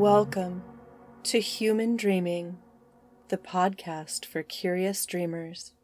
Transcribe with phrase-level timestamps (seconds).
[0.00, 0.62] Welcome
[1.24, 2.56] to Human Dreaming,
[3.28, 5.74] the podcast for curious dreamers.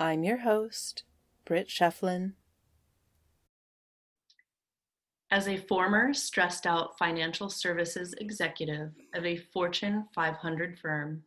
[0.00, 1.02] I'm your host,
[1.44, 2.32] Britt Shefflin.
[5.30, 11.22] As a former stressed out financial services executive of a Fortune 500 firm,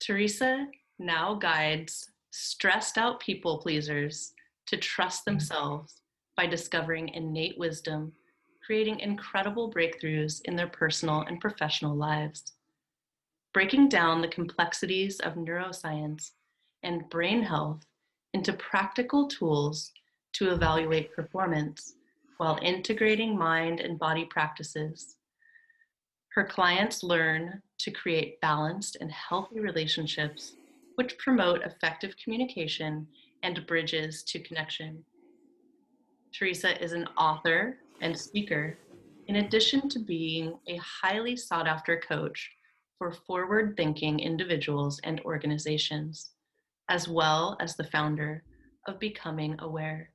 [0.00, 0.66] Teresa
[0.98, 4.34] now guides stressed out people pleasers
[4.66, 6.02] to trust themselves
[6.36, 8.12] by discovering innate wisdom
[8.64, 12.52] creating incredible breakthroughs in their personal and professional lives.
[13.52, 16.30] Breaking down the complexities of neuroscience
[16.82, 17.84] and brain health
[18.34, 19.92] into practical tools
[20.34, 21.94] to evaluate performance
[22.38, 25.16] while integrating mind and body practices.
[26.34, 30.54] Her clients learn to create balanced and healthy relationships
[30.94, 33.06] which promote effective communication
[33.42, 35.04] and bridges to connection.
[36.32, 38.76] Teresa is an author and speaker,
[39.28, 42.50] in addition to being a highly sought after coach
[42.98, 46.32] for forward thinking individuals and organizations,
[46.88, 48.44] as well as the founder
[48.86, 50.10] of Becoming Aware.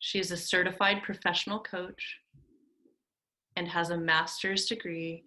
[0.00, 2.18] She is a certified professional coach
[3.56, 5.24] and has a master's degree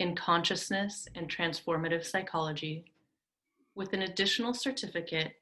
[0.00, 2.84] in consciousness and transformative psychology
[3.74, 5.32] with an additional certificate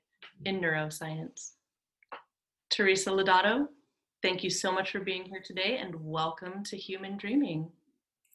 [0.44, 1.52] in neuroscience.
[2.70, 3.68] Teresa Lodato
[4.24, 7.70] Thank you so much for being here today and welcome to Human Dreaming.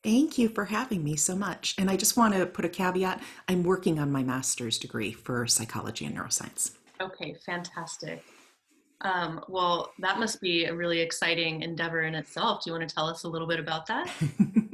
[0.03, 1.73] Thank you for having me so much.
[1.79, 5.47] And I just want to put a caveat I'm working on my master's degree for
[5.47, 6.73] psychology and neuroscience.
[7.01, 8.23] Okay, fantastic.
[9.01, 12.63] Um, well, that must be a really exciting endeavor in itself.
[12.63, 14.11] Do you want to tell us a little bit about that?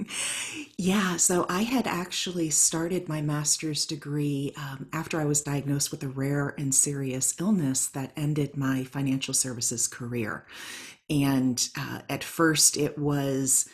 [0.77, 6.03] yeah, so I had actually started my master's degree um, after I was diagnosed with
[6.03, 10.45] a rare and serious illness that ended my financial services career.
[11.09, 13.69] And uh, at first, it was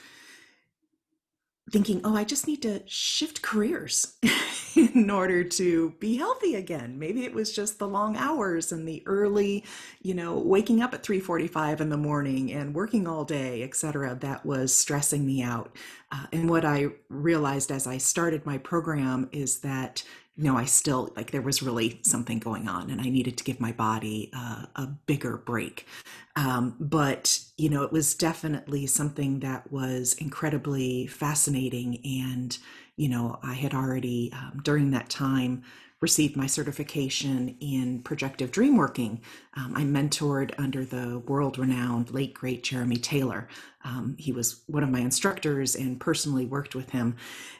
[1.71, 4.17] thinking, oh, I just need to shift careers
[4.75, 6.99] in order to be healthy again.
[6.99, 9.63] Maybe it was just the long hours and the early,
[10.01, 14.15] you know, waking up at 3:45 in the morning and working all day, etc.
[14.21, 15.75] that was stressing me out.
[16.11, 20.03] Uh, and what I realized as I started my program is that
[20.41, 23.59] know, I still like there was really something going on and I needed to give
[23.59, 25.87] my body uh, a bigger break.
[26.35, 31.99] Um, but, you know, it was definitely something that was incredibly fascinating.
[32.23, 32.57] And,
[32.95, 35.63] you know, I had already um, during that time
[36.01, 39.21] received my certification in projective dream working.
[39.53, 43.47] Um, I mentored under the world renowned late great Jeremy Taylor.
[43.83, 47.17] Um, he was one of my instructors and personally worked with him.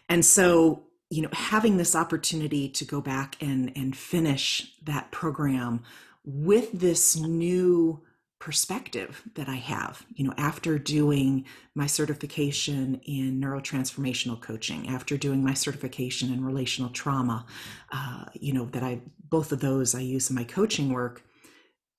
[0.09, 5.84] And so you know having this opportunity to go back and and finish that program
[6.24, 8.02] with this new
[8.42, 11.46] perspective that I have, you know, after doing
[11.76, 17.46] my certification in neurotransformational coaching, after doing my certification in relational trauma,
[17.92, 21.24] uh, you know, that I, both of those I use in my coaching work,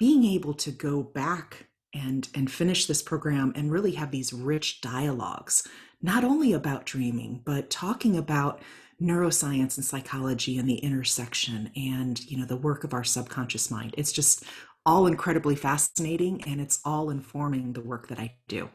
[0.01, 4.81] being able to go back and, and finish this program and really have these rich
[4.81, 5.63] dialogues,
[6.03, 8.61] not only about dreaming, but talking about
[9.03, 13.95] neuroscience and psychology and the intersection and you know the work of our subconscious mind.
[13.99, 14.45] It's just
[14.85, 18.69] all incredibly fascinating and it's all informing the work that i do.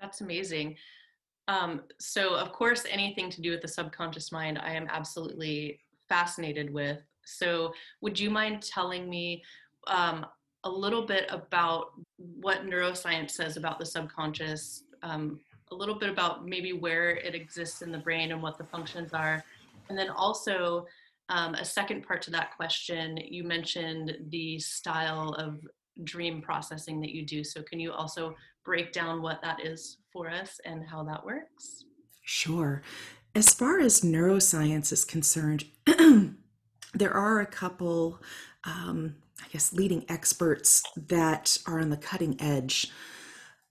[0.00, 0.76] That's amazing.
[1.46, 6.72] Um, so of course anything to do with the subconscious mind i am absolutely fascinated
[6.72, 6.98] with.
[7.24, 9.42] So would you mind telling me
[9.86, 10.26] um,
[10.64, 15.40] a little bit about what neuroscience says about the subconscious um,
[15.70, 19.12] a little bit about maybe where it exists in the brain and what the functions
[19.12, 19.44] are.
[19.88, 20.86] And then also,
[21.28, 25.66] um, a second part to that question, you mentioned the style of
[26.04, 27.44] dream processing that you do.
[27.44, 28.34] So, can you also
[28.64, 31.84] break down what that is for us and how that works?
[32.22, 32.82] Sure.
[33.34, 35.64] As far as neuroscience is concerned,
[36.94, 38.20] there are a couple,
[38.64, 42.90] um, I guess, leading experts that are on the cutting edge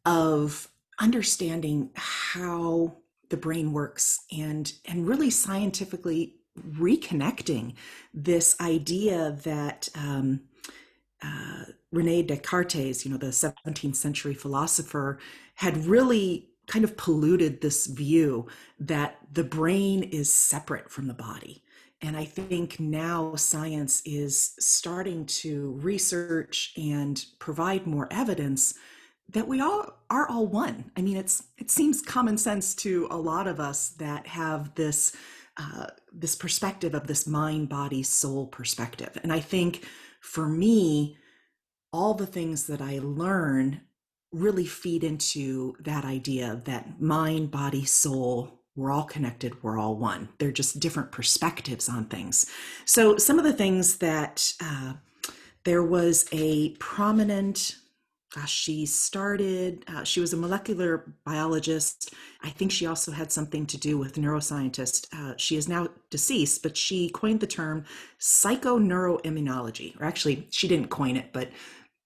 [0.05, 2.97] of understanding how
[3.29, 7.75] the brain works and and really scientifically reconnecting
[8.13, 10.41] this idea that um,
[11.21, 15.19] uh, Rene Descartes, you know, the 17th century philosopher,
[15.55, 18.47] had really kind of polluted this view
[18.79, 21.63] that the brain is separate from the body.
[22.01, 28.75] And I think now science is starting to research and provide more evidence
[29.29, 30.91] that we all are all one.
[30.95, 35.15] I mean, it's it seems common sense to a lot of us that have this
[35.57, 39.17] uh, this perspective of this mind, body, soul perspective.
[39.23, 39.85] And I think
[40.21, 41.17] for me,
[41.91, 43.81] all the things that I learn
[44.31, 50.29] really feed into that idea that mind, body, soul, we're all connected, we're all one.
[50.37, 52.45] They're just different perspectives on things.
[52.85, 54.93] So, some of the things that uh,
[55.63, 57.77] there was a prominent
[58.33, 62.13] gosh, she started, uh, she was a molecular biologist.
[62.43, 65.07] I think she also had something to do with neuroscientist.
[65.13, 67.85] Uh, she is now deceased, but she coined the term
[68.19, 71.49] psychoneuroimmunology, or actually, she didn't coin it, but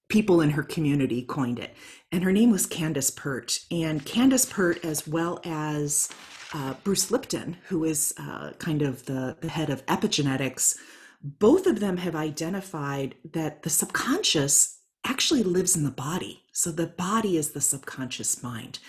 [0.09, 1.75] people in her community coined it.
[2.12, 3.59] And her name was Candace Pert.
[3.71, 6.09] And Candace Pert, as well as
[6.53, 10.77] uh, Bruce Lipton, who is uh, kind of the, the head of epigenetics,
[11.23, 16.44] both of them have identified that the subconscious actually lives in the body.
[16.51, 18.80] So the body is the subconscious mind.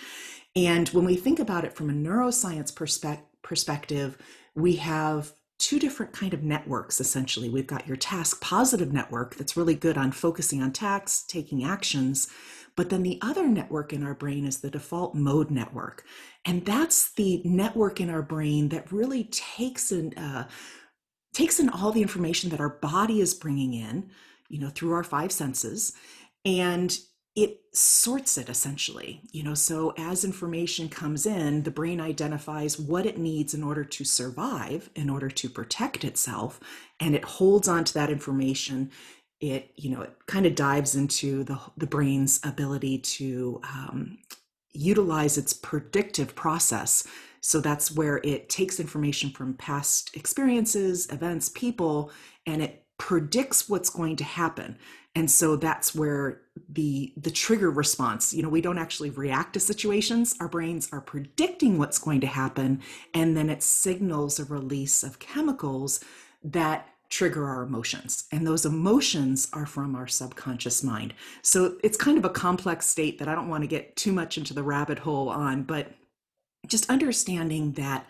[0.55, 4.17] And when we think about it from a neuroscience perspe- perspective,
[4.55, 7.49] we have two different kind of networks essentially.
[7.49, 12.27] We've got your task positive network that's really good on focusing on tasks, taking actions,
[12.75, 16.03] but then the other network in our brain is the default mode network.
[16.45, 20.47] And that's the network in our brain that really takes in uh,
[21.33, 24.11] takes in all the information that our body is bringing in,
[24.53, 25.93] you know, through our five senses
[26.45, 26.99] and
[27.35, 29.55] it sorts it essentially you know?
[29.55, 34.91] So as information comes in the brain identifies what it needs in order to survive
[34.95, 36.59] in order to protect itself
[36.99, 38.91] and it holds on to that information.
[39.41, 44.19] It you know it kind of dives into the, the brain's ability to um,
[44.71, 47.07] utilize its predictive process.
[47.41, 52.11] So that's where it takes information from past experiences events people
[52.45, 54.77] and it predicts what's going to happen.
[55.13, 56.39] And so that's where
[56.69, 60.35] the the trigger response you know we don't actually react to situations.
[60.39, 62.81] Our brains are predicting what's going to happen.
[63.13, 65.99] And then it signals a release of chemicals
[66.45, 68.23] that trigger our emotions.
[68.31, 71.13] And those emotions are from our subconscious mind.
[71.41, 74.37] So it's kind of a complex state that i don't want to get too much
[74.37, 75.91] into the rabbit hole on but
[76.67, 78.07] just understanding that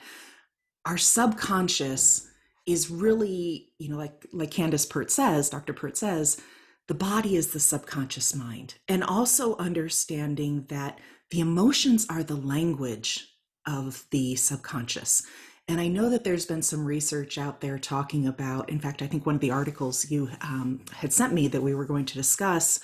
[0.86, 2.30] our subconscious
[2.66, 6.42] is really you know like like candace pert says dr pert says
[6.88, 11.00] the body is the subconscious mind, and also understanding that
[11.32, 13.28] the emotions are the language
[13.66, 15.24] of the subconscious.
[15.70, 19.08] And I know that there's been some research out there talking about, in fact, I
[19.08, 22.14] think one of the articles you um, had sent me that we were going to
[22.16, 22.82] discuss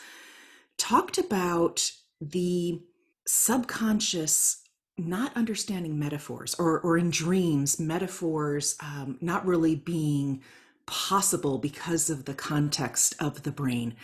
[0.77, 1.91] talked about
[2.21, 2.81] the
[3.27, 4.63] subconscious
[5.07, 10.41] not understanding metaphors or, or in dreams, metaphors um, not really being
[10.85, 13.95] possible because of the context of the brain.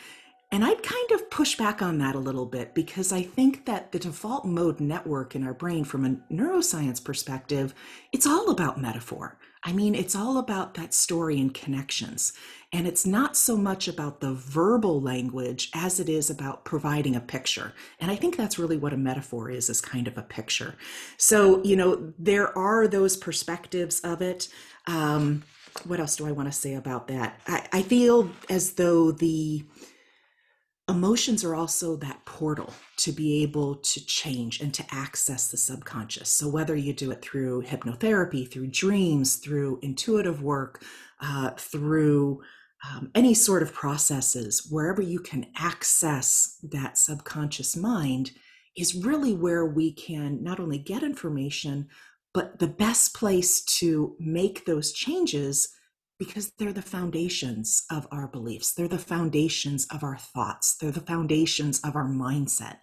[0.55, 3.91] And I'd kind of push back on that a little bit because I think that
[3.91, 7.75] the default mode network in our brain, from a neuroscience perspective,
[8.13, 9.37] it's all about metaphor.
[9.65, 12.31] I mean, it's all about that story and connections.
[12.71, 17.19] And it's not so much about the verbal language as it is about providing a
[17.19, 17.73] picture.
[17.99, 20.75] And I think that's really what a metaphor is, is kind of a picture.
[21.17, 24.47] So, you know, there are those perspectives of it.
[24.87, 25.43] Um,
[25.83, 27.41] what else do I want to say about that?
[27.45, 29.65] I, I feel as though the
[30.87, 36.29] emotions are also that portal to be able to change and to access the subconscious.
[36.29, 40.83] So, whether you do it through hypnotherapy, through dreams, through intuitive work,
[41.21, 42.41] uh, through
[42.87, 48.31] um, any sort of processes, wherever you can access that subconscious mind,
[48.77, 51.87] is really where we can not only get information,
[52.33, 55.69] but the best place to make those changes
[56.17, 58.73] because they're the foundations of our beliefs.
[58.73, 60.77] They're the foundations of our thoughts.
[60.77, 62.77] They're the foundations of our mindset.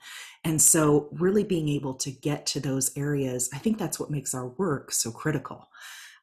[0.44, 4.34] And so, really being able to get to those areas, I think that's what makes
[4.34, 5.68] our work so critical.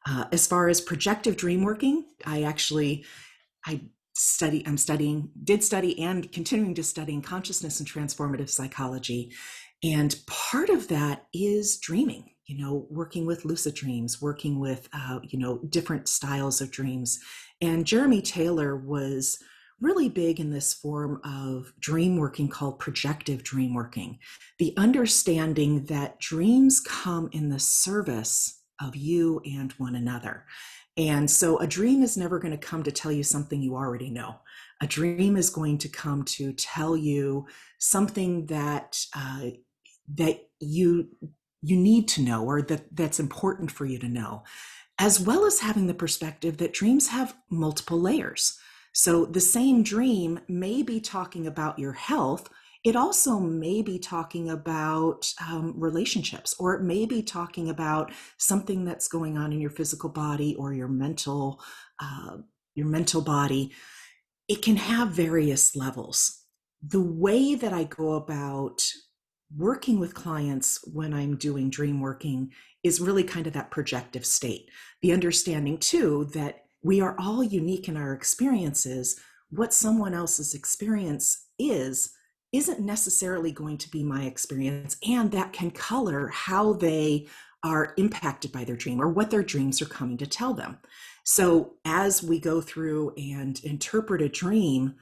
[0.06, 3.04] Uh, as far as projective dream working, I actually,
[3.66, 3.82] I
[4.14, 9.32] study, I'm studying, did study and continuing to study consciousness and transformative psychology.
[9.82, 15.20] And part of that is dreaming you know, working with lucid dreams, working with, uh,
[15.22, 17.20] you know, different styles of dreams.
[17.60, 19.38] And Jeremy Taylor was
[19.80, 24.18] really big in this form of dream working called projective dream working.
[24.58, 30.44] The understanding that dreams come in the service of you and one another.
[30.96, 34.10] And so a dream is never going to come to tell you something you already
[34.10, 34.40] know.
[34.82, 37.46] A dream is going to come to tell you
[37.78, 39.50] something that uh,
[40.16, 41.08] that you
[41.62, 44.42] you need to know or that that's important for you to know
[45.00, 48.58] as well as having the perspective that dreams have multiple layers.
[48.92, 52.50] So the same dream may be talking about your health.
[52.84, 58.84] It also may be talking about um, relationships or it may be talking about something
[58.84, 61.62] that's going on in your physical body or your mental
[62.02, 62.36] uh,
[62.74, 63.72] your mental body.
[64.48, 66.44] It can have various levels.
[66.82, 68.82] The way that i go about
[69.56, 72.52] working with clients when I'm doing dream working
[72.82, 74.70] is really kind of that projective state.
[75.02, 79.20] The understanding, too, that we are all unique in our experiences.
[79.50, 82.12] What someone else's experience is,
[82.52, 87.28] isn't necessarily going to be my experience, and that can color how they
[87.62, 90.78] are impacted by their dream or what their dreams are coming to tell them.
[91.24, 94.94] So as we go through and interpret a dream,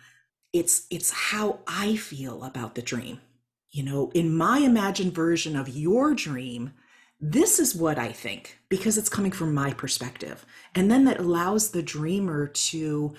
[0.53, 3.21] it's it's how I feel about the dream.
[3.71, 6.73] You know, in my imagined version of your dream,
[7.21, 10.47] this is what I think because it's coming from my perspective.
[10.75, 13.15] And then that allows the dreamer to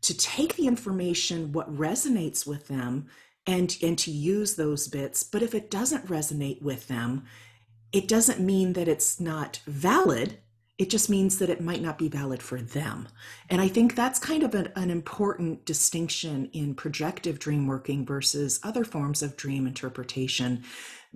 [0.00, 3.08] to take the information what resonates with them
[3.46, 7.24] and and to use those bits, but if it doesn't resonate with them,
[7.92, 10.38] it doesn't mean that it's not valid
[10.78, 13.08] it just means that it might not be valid for them.
[13.50, 18.60] And I think that's kind of an, an, important distinction in projective dream working versus
[18.62, 20.62] other forms of dream interpretation,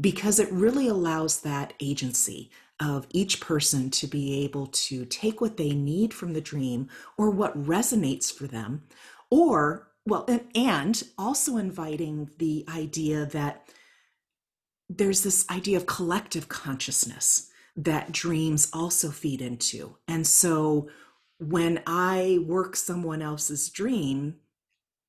[0.01, 2.51] because it really allows that agency
[2.81, 7.31] of each person to be able to take what they need from the dream or
[7.31, 8.83] what resonates for them,
[9.31, 13.69] or, well, and, and also inviting the idea that
[14.89, 19.97] there's this idea of collective consciousness that dreams also feed into.
[20.07, 20.89] And so
[21.39, 24.37] when I work someone else's dream,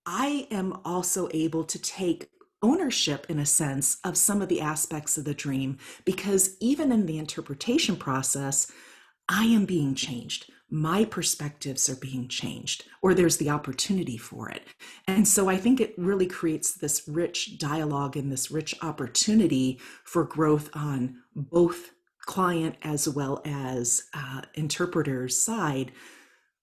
[0.05, 2.29] I am also able to take
[2.61, 7.05] ownership, in a sense, of some of the aspects of the dream because even in
[7.05, 8.71] the interpretation process,
[9.29, 10.51] I am being changed.
[10.69, 14.63] My perspectives are being changed, or there's the opportunity for it.
[15.07, 20.23] And so I think it really creates this rich dialogue and this rich opportunity for
[20.23, 21.91] growth on both
[22.25, 25.91] client as well as uh, interpreter's side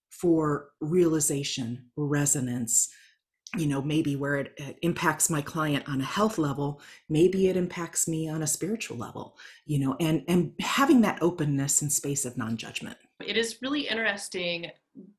[0.09, 2.89] for realization, resonance.
[3.57, 7.57] You know, maybe where it, it, impacts my client on a health level, maybe it
[7.57, 9.37] impacts me on a spiritual level.
[9.65, 12.97] You know, and and having that openness and space of non-judgment.
[13.25, 14.71] It is really interesting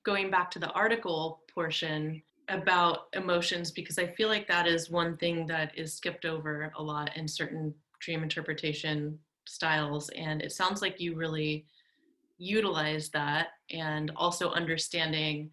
[0.04, 5.16] going back to the article portion about emotions because I feel like that is one
[5.18, 10.82] thing that is skipped over a lot in certain dream interpretation styles and it sounds
[10.82, 11.66] like you really
[12.38, 15.50] utilize that and also understanding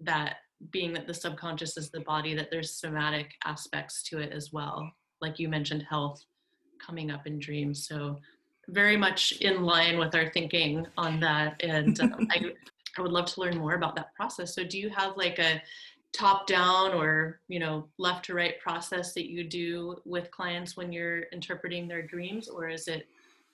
[0.00, 0.36] that
[0.70, 4.90] being that the subconscious is the body that there's somatic aspects to it as well.
[5.20, 6.24] Like you mentioned health
[6.84, 8.18] coming up in dreams so
[8.68, 12.52] very much in line with our thinking on that and um, I,
[12.98, 14.54] I would love to learn more about that process.
[14.54, 15.62] So do you have like a
[16.12, 20.92] top down or you know left to right process that you do with clients when
[20.92, 23.06] you're interpreting their dreams or is it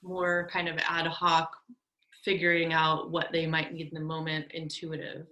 [0.03, 1.55] more kind of ad hoc
[2.25, 5.27] figuring out what they might need in the moment intuitive?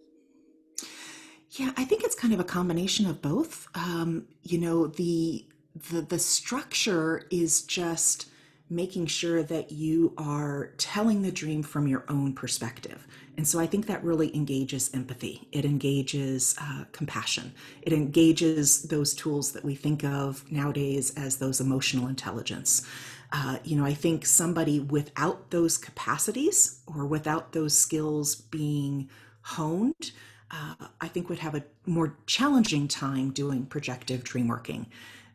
[1.51, 3.69] Yeah i think it's kind of a combination of both.
[3.75, 5.47] Um, you know the
[5.91, 8.31] the the structure is just
[8.69, 13.07] making sure that you are telling the dream from your own perspective.
[13.37, 15.47] And so i think that really engages empathy.
[15.53, 17.53] It engages uh, compassion.
[17.83, 22.87] It engages those tools that we think of nowadays as those emotional intelligence
[23.33, 29.11] uh, you know, I think somebody without those capacities or without those skills being
[29.43, 30.13] honed,
[30.51, 34.87] uh, I think would have a more challenging time doing projective dream working.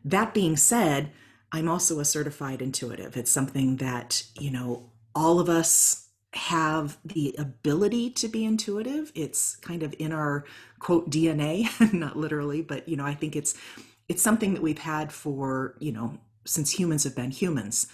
[0.04, 1.12] That being said,
[1.52, 3.16] I'm also a certified intuitive.
[3.16, 9.12] It's something that, you know, all of us have the ability to be intuitive.
[9.14, 10.44] It's kind of in our
[10.78, 13.54] quote DNA, not literally, but you know, I think it's
[14.08, 17.86] it's something that we've had for, you know, since humans have been humans.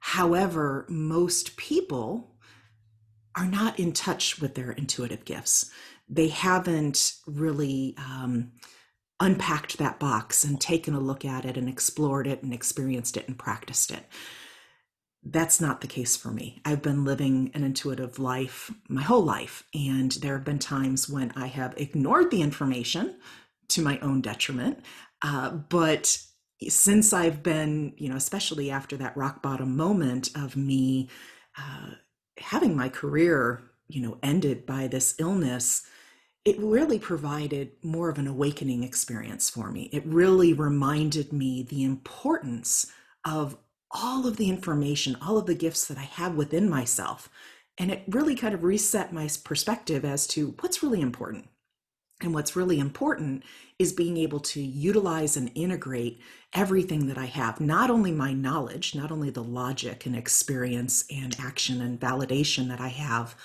[0.00, 2.30] However, most people
[3.36, 5.70] are not in touch with their intuitive gifts.
[6.08, 8.52] They haven't really um,
[9.20, 13.26] unpacked that box and taken a look at it and explored it and experienced it
[13.26, 14.04] and practiced it.
[15.24, 16.60] That's not the case for me.
[16.66, 21.32] I've been living an intuitive life my whole life, and there have been times when
[21.34, 23.16] I have ignored the information
[23.68, 24.80] to my own detriment.
[25.22, 26.18] Uh, but
[26.68, 31.08] since I've been, you know, especially after that rock bottom moment of me
[31.56, 31.92] uh,
[32.38, 35.86] having my career, you know, ended by this illness,
[36.44, 39.88] it really provided more of an awakening experience for me.
[39.92, 42.90] It really reminded me the importance
[43.24, 43.56] of
[43.90, 47.30] all of the information, all of the gifts that I have within myself.
[47.78, 51.48] And it really kind of reset my perspective as to what's really important.
[52.24, 53.44] And what's really important
[53.78, 56.22] is being able to utilize and integrate
[56.54, 61.36] everything that I have, not only my knowledge, not only the logic and experience and
[61.38, 63.36] action and validation that I have,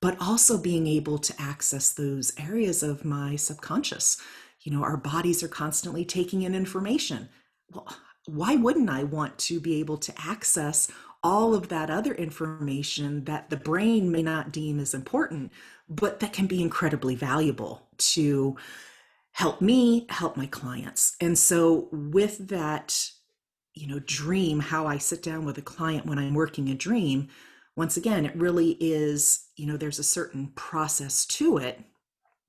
[0.00, 4.16] but also being able to access those areas of my subconscious.
[4.62, 7.28] You know, our bodies are constantly taking in information.
[7.70, 7.86] Well,
[8.24, 10.90] why wouldn't I want to be able to access
[11.22, 15.52] all of that other information that the brain may not deem as important,
[15.88, 18.56] but that can be incredibly valuable to
[19.32, 21.16] help me help my clients.
[21.20, 23.10] And so, with that,
[23.74, 27.28] you know, dream, how I sit down with a client when I'm working a dream,
[27.76, 31.80] once again, it really is, you know, there's a certain process to it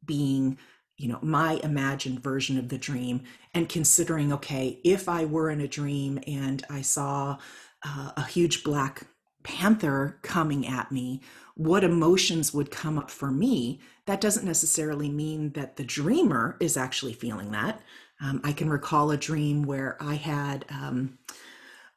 [0.05, 0.57] being
[0.97, 3.21] you know my imagined version of the dream
[3.53, 7.37] and considering okay if i were in a dream and i saw
[7.83, 9.07] uh, a huge black
[9.45, 11.21] panther coming at me
[11.53, 16.75] what emotions would come up for me that doesn't necessarily mean that the dreamer is
[16.75, 17.81] actually feeling that.
[18.19, 21.17] Um, i can recall a dream where i had um,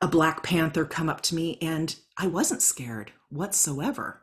[0.01, 4.23] a black panther come up to me and i wasn't scared whatsoever.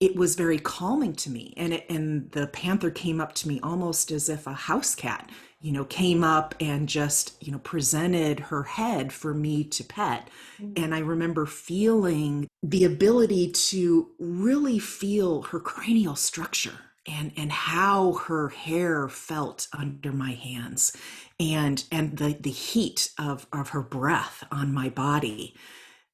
[0.00, 3.60] It was very calming to me and it, and the panther came up to me
[3.62, 5.30] almost as if a house cat
[5.62, 10.28] you know came up and just you know presented her head for me to pet
[10.60, 10.72] mm-hmm.
[10.82, 18.12] and i remember feeling the ability to really feel her cranial structure and and how
[18.12, 20.96] her hair felt under my hands
[21.40, 25.54] and and the the heat of of her breath on my body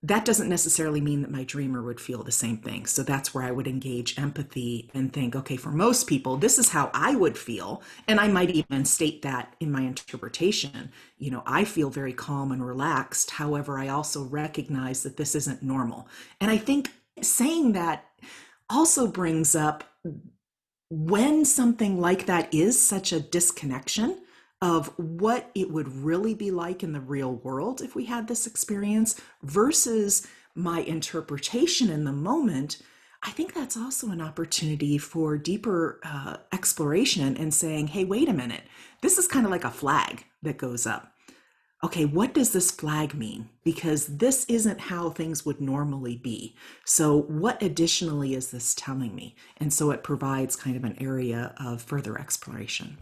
[0.03, 2.87] that doesn't necessarily mean that my dreamer would feel the same thing.
[2.87, 6.69] So that's where I would engage empathy and think, okay, for most people, this is
[6.69, 7.83] how I would feel.
[8.07, 10.93] And I might even state that in my interpretation.
[11.19, 13.33] You know, I feel very calm and relaxed.
[13.33, 16.07] However, I also recognize that this isn't normal.
[16.41, 18.05] And I think saying that
[18.71, 19.83] also brings up
[20.91, 24.21] when something like that is such a disconnection
[24.61, 28.47] of what it would really be like in the real world if we had this
[28.47, 32.83] experience versus my interpretation in the moment,
[33.23, 38.33] I think that's also an opportunity for deeper uh, exploration and saying, hey, wait a
[38.33, 38.63] minute,
[39.01, 41.13] this is kind of like a flag that goes up.
[41.85, 43.51] Okay, what does this flag mean?
[43.63, 46.57] Because this isn't how things would normally be.
[46.85, 49.37] So, what additionally is this telling me?
[49.59, 52.99] And so it provides kind of an area of further exploration.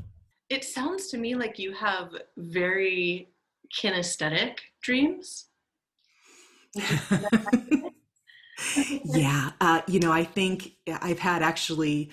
[0.48, 3.30] It sounds to me like you have very
[3.74, 5.46] kinesthetic dreams.
[9.04, 12.10] yeah, uh, you know, I think I've had actually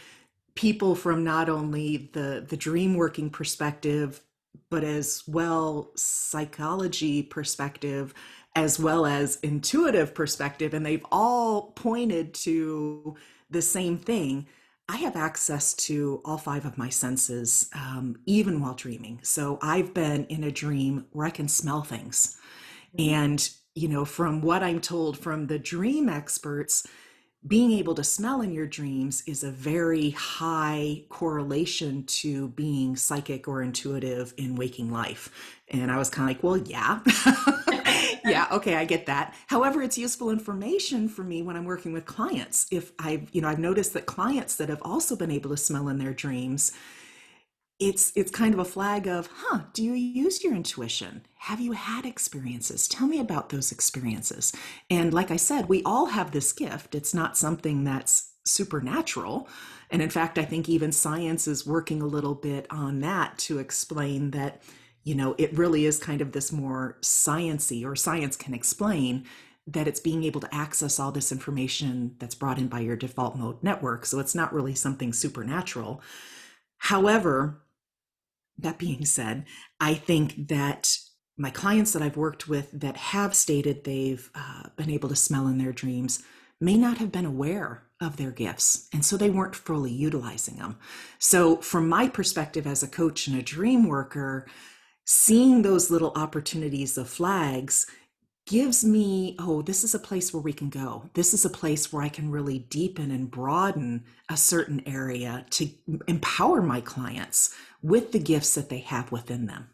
[0.55, 4.21] people from not only the the dream working perspective,
[4.69, 8.13] but as well psychology perspective,
[8.55, 13.15] as well as intuitive perspective, and they've all pointed to
[13.49, 14.47] the same thing
[14.89, 19.19] I have access to all five of my senses, um, even while dreaming.
[19.23, 22.37] So I've been in a dream where I can smell things.
[22.97, 23.13] Mm-hmm.
[23.13, 26.85] And, you know, from what I'm told from the dream experts,
[27.45, 33.47] being able to smell in your dreams is a very high correlation to being psychic
[33.47, 35.29] or intuitive in waking life.
[35.69, 36.99] And I was kind of like, well, yeah.
[38.25, 39.33] yeah, okay, I get that.
[39.47, 42.67] However, it's useful information for me when I'm working with clients.
[42.71, 45.87] If I've, you know, I've noticed that clients that have also been able to smell
[45.89, 46.71] in their dreams,
[47.79, 51.25] it's it's kind of a flag of, huh, do you use your intuition?
[51.39, 52.87] Have you had experiences?
[52.87, 54.53] Tell me about those experiences.
[54.89, 56.95] And like I said, we all have this gift.
[56.95, 59.47] It's not something that's supernatural.
[59.89, 63.59] And in fact, I think even science is working a little bit on that to
[63.59, 64.61] explain that
[65.03, 69.25] you know it really is kind of this more sciency or science can explain
[69.65, 73.37] that it's being able to access all this information that's brought in by your default
[73.37, 74.05] mode network.
[74.05, 76.01] So it's not really something supernatural.
[76.79, 77.63] However
[78.57, 79.45] that being said
[79.79, 80.97] i think that
[81.37, 85.47] my clients that i've worked with that have stated they've uh, been able to smell
[85.47, 86.23] in their dreams
[86.61, 90.77] may not have been aware of their gifts and so they weren't fully utilizing them
[91.19, 94.45] so from my perspective as a coach and a dream worker
[95.05, 97.85] seeing those little opportunities of flags
[98.45, 101.09] gives me oh this is a place where we can go.
[101.13, 105.69] This is a place where i can really deepen and broaden a certain area to
[106.07, 109.69] empower my clients with the gifts that they have within them.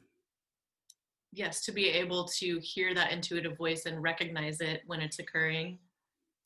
[1.32, 5.80] Yes to be able to hear that intuitive voice and recognize it when it's occurring.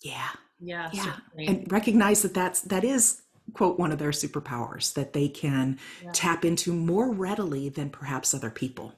[0.02, 0.30] Yeah.
[0.60, 1.04] Yeah yeah.
[1.04, 1.48] certainly.
[1.48, 3.23] and recognize that that's that is
[3.54, 6.12] quote one of their superpowers that they can yeah.
[6.14, 8.94] tap into more readily than perhaps other people.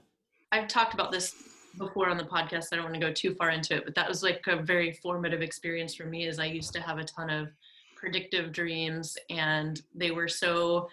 [0.51, 1.33] I've talked about this
[1.77, 2.67] before on the podcast.
[2.71, 4.93] I don't want to go too far into it, but that was like a very
[5.03, 7.49] formative experience for me as I used to have a ton of
[7.95, 10.89] predictive dreams and they were so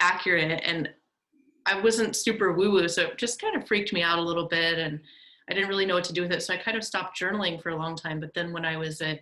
[0.00, 0.90] accurate and
[1.66, 4.46] I wasn't super woo woo, so it just kind of freaked me out a little
[4.46, 5.00] bit and
[5.48, 6.42] I didn't really know what to do with it.
[6.42, 8.20] So I kind of stopped journaling for a long time.
[8.20, 9.20] But then when I was at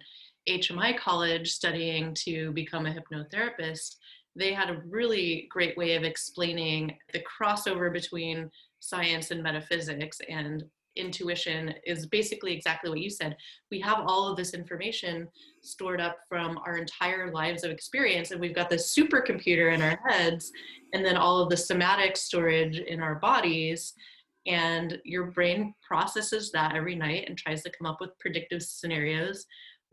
[0.48, 3.96] HMI college studying to become a hypnotherapist,
[4.36, 10.64] they had a really great way of explaining the crossover between science and metaphysics and
[10.96, 13.36] intuition is basically exactly what you said.
[13.70, 15.28] We have all of this information
[15.62, 19.98] stored up from our entire lives of experience, and we've got this supercomputer in our
[20.06, 20.52] heads,
[20.92, 23.94] and then all of the somatic storage in our bodies.
[24.46, 29.46] And your brain processes that every night and tries to come up with predictive scenarios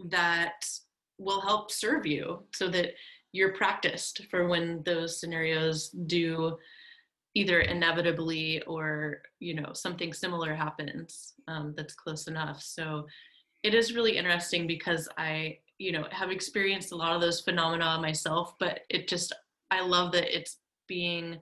[0.09, 0.67] that
[1.17, 2.91] will help serve you so that
[3.31, 6.57] you're practiced for when those scenarios do
[7.33, 12.61] either inevitably or you know something similar happens um, that's close enough.
[12.61, 13.07] So
[13.63, 17.99] it is really interesting because i you know have experienced a lot of those phenomena
[18.01, 19.33] myself but it just
[19.69, 21.39] i love that it's being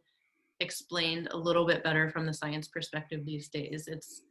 [0.60, 3.88] explained a little bit better from the science perspective these days.
[3.88, 4.22] It's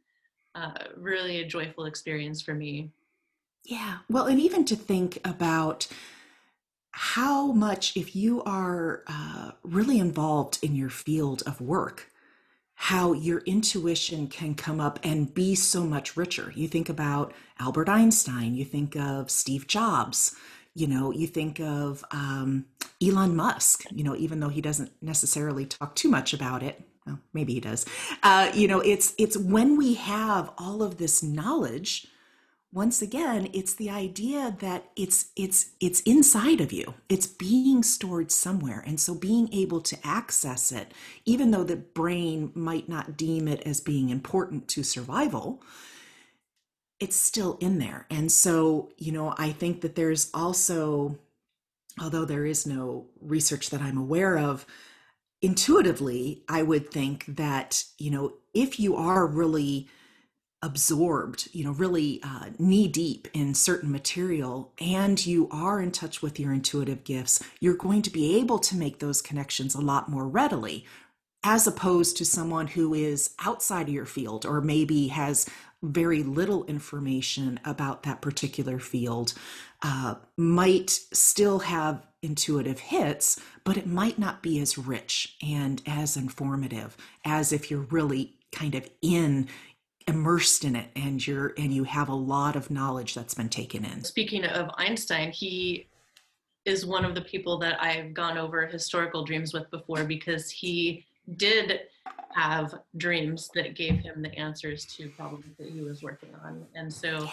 [0.55, 2.91] uh, really a joyful experience for me
[3.63, 5.87] yeah well and even to think about
[7.01, 12.11] how much, if you are uh, really involved in your field of work,
[12.73, 16.51] how your intuition can come up and be so much richer.
[16.55, 20.35] You think about Albert Einstein, you think of Steve Jobs,
[20.73, 22.65] you know, you think of um,
[23.01, 26.81] Elon Musk, you know, even though he doesn't necessarily talk too much about it.
[27.05, 27.85] Well, maybe he does.
[28.23, 32.07] Uh, you know, it's it's when we have all of this knowledge
[32.71, 36.93] once again it's the idea that it's it's it's inside of you.
[37.09, 38.83] It's being stored somewhere.
[38.85, 40.93] And so being able to access it
[41.25, 45.61] even though the brain might not deem it as being important to survival
[46.99, 48.05] it's still in there.
[48.09, 51.17] And so you know i think that there's also
[52.01, 54.65] although there is no research that i'm aware of
[55.41, 59.87] intuitively i would think that you know if you are really
[60.61, 66.21] absorbed, you know, really uh, knee deep in certain material, and you are in touch
[66.21, 70.09] with your intuitive gifts, you're going to be able to make those connections a lot
[70.09, 70.85] more readily,
[71.43, 75.49] as opposed to someone who is outside of your field or maybe has
[75.81, 79.33] very little information about that particular field,
[79.81, 86.17] uh, might still have intuitive hits, but it might not be as rich and as
[86.17, 89.47] informative as if you're really kind of in
[90.09, 93.85] immersed in it and you're and you have a lot of knowledge that's been taken
[93.85, 94.03] in.
[94.03, 95.87] Speaking of einstein he
[96.65, 101.05] is one of the people that i've gone over historical dreams with before because he
[101.37, 101.81] did
[102.33, 106.65] have dreams that gave him the answers to problems that he was working on.
[106.75, 107.31] And so yeah.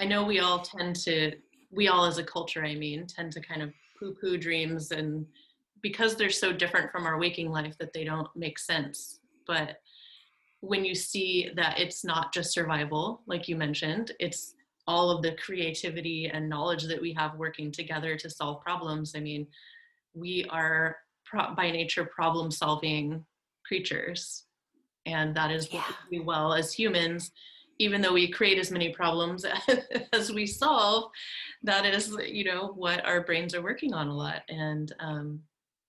[0.00, 1.32] i know we all tend to
[1.70, 5.26] we all as a culture i mean tend to kind of poo poo dreams and
[5.82, 9.20] because they're so different from our waking life that they don't make sense.
[9.46, 9.80] But
[10.60, 14.54] when you see that it's not just survival, like you mentioned, it's
[14.86, 19.14] all of the creativity and knowledge that we have working together to solve problems.
[19.16, 19.46] I mean,
[20.14, 23.24] we are pro- by nature problem solving
[23.64, 24.44] creatures.
[25.06, 27.30] And that is what we do well as humans.
[27.78, 29.46] Even though we create as many problems
[30.12, 31.10] as we solve,
[31.62, 34.42] that is, you know, what our brains are working on a lot.
[34.50, 35.40] And um,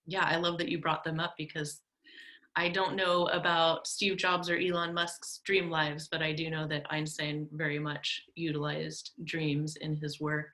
[0.06, 1.82] yeah, I love that you brought them up because
[2.56, 6.68] I don't know about Steve Jobs or Elon Musk's dream lives, but I do know
[6.68, 10.54] that Einstein very much utilized dreams in his work,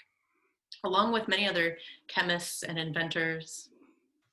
[0.83, 3.69] along with many other chemists and inventors.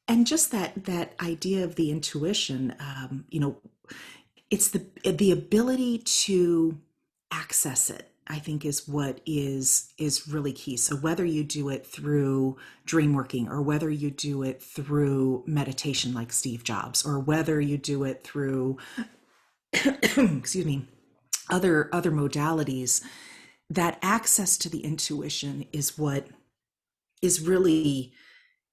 [0.09, 3.57] And just that that idea of the intuition, um, you know,
[4.51, 6.79] it's the the ability to
[7.31, 10.77] access it I think is what is is really key.
[10.77, 12.57] So whether you do it through
[12.87, 17.77] dream working or whether you do it through meditation like Steve Jobs or whether you
[17.77, 18.79] do it through
[19.73, 20.89] excuse me
[21.51, 23.03] other other modalities
[23.71, 26.29] that access to the intuition is what
[27.23, 28.13] is really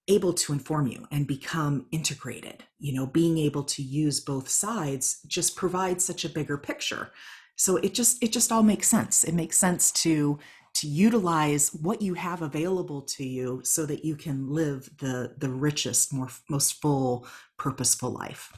[0.08, 5.22] able to inform you and become integrated you know being able to use both sides
[5.28, 7.12] just provides such a bigger picture
[7.62, 9.24] so it just it just all makes sense.
[9.24, 10.40] It makes sense to
[10.74, 15.50] to utilize what you have available to you so that you can live the the
[15.50, 17.28] richest more most full
[17.60, 18.52] purposeful life.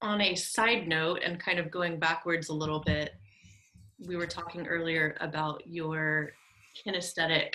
[0.00, 3.14] On a side note and kind of going backwards a little bit
[4.06, 6.30] we were talking earlier about your
[6.76, 7.54] kinesthetic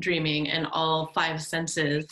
[0.00, 2.06] dreaming and all five senses.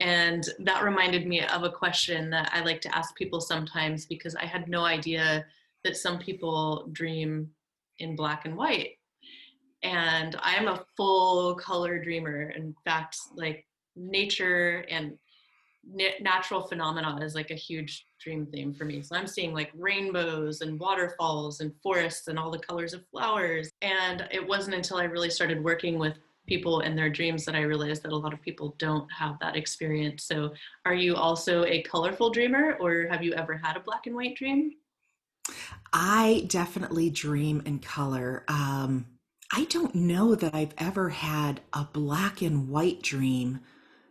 [0.00, 4.34] And that reminded me of a question that i like to ask people sometimes because
[4.34, 5.44] i had no idea
[5.84, 7.50] that some people dream
[7.98, 8.92] in black and white.
[9.82, 12.50] And i'm a full color dreamer.
[12.50, 13.66] In fact like
[13.96, 15.16] nature and
[16.20, 19.02] natural phenomena is like a huge dream theme for me.
[19.02, 23.70] So i'm seeing like rainbows and waterfalls and forests and all the colors of flowers.
[23.80, 27.60] And it wasn't until i really started working with people and their dreams that i
[27.60, 30.24] realized that a lot of people don't have that experience.
[30.24, 30.52] So
[30.84, 34.36] are you also a colorful dreamer or have you ever had a black and white
[34.36, 34.72] dream
[35.92, 38.44] I definitely dream in color.
[38.48, 39.06] Um,
[39.52, 43.60] I don't know that I've ever had a black and white dream.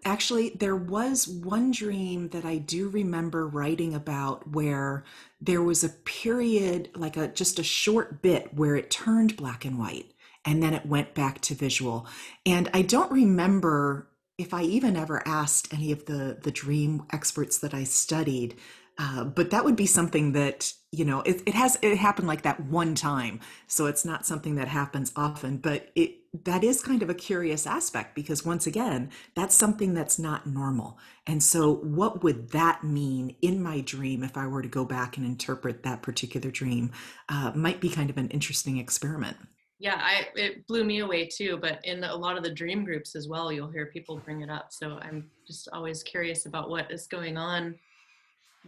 [0.04, 5.04] Actually, there was one dream that I do remember writing about where
[5.40, 9.78] there was a period, like a just a short bit, where it turned black and
[9.78, 10.14] white
[10.46, 12.08] and then it went back to visual.
[12.46, 17.58] And I don't remember if I even ever asked any of the the dream experts
[17.60, 18.56] that I studied
[19.00, 22.42] uh, but that would be something that you know it, it has it happened like
[22.42, 23.40] that one time.
[23.68, 27.66] So it's not something that happens often but it that is kind of a curious
[27.66, 31.00] aspect because once again that's something that's not normal.
[31.26, 35.16] And so what would that mean in my dream if i were to go back
[35.16, 36.92] and interpret that particular dream
[37.30, 39.38] uh, might be kind of an interesting experiment.
[39.80, 43.16] Yeah i it blew me away too but in a lot of the dream groups
[43.16, 44.74] as well you'll hear people bring it up.
[44.74, 47.76] So i'm just always curious about what is going on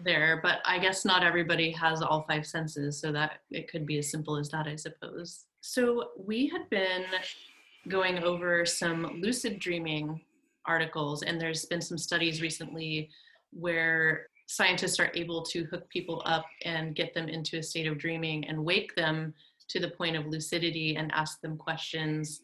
[0.03, 3.97] there, but I guess not everybody has all five senses, so that it could be
[3.97, 5.45] as simple as that, I suppose.
[5.61, 7.05] So we had been
[7.87, 10.21] going over some lucid dreaming
[10.65, 13.09] articles, and there's been some studies recently
[13.51, 17.97] where scientists are able to hook people up and get them into a state of
[17.97, 19.33] dreaming and wake them
[19.69, 22.41] to the point of lucidity and ask them questions.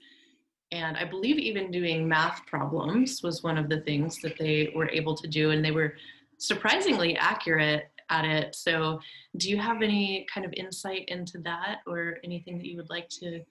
[0.72, 4.90] And I believe even doing math problems was one of the things that they were
[4.90, 5.52] able to do.
[5.52, 5.96] And they were
[6.38, 8.56] surprisingly accurate at it.
[8.56, 9.00] So,
[9.38, 13.10] do you have any kind of insight into that or anything that you would like
[13.20, 13.42] to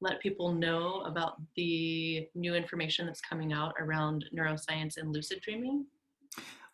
[0.00, 5.86] let people know about the new information that's coming out around neuroscience and lucid dreaming?